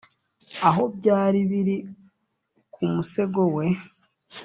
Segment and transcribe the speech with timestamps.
[0.67, 1.77] aho byari biri
[2.73, 3.65] ku musego we.